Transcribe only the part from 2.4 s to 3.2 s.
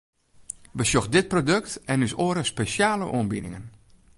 spesjale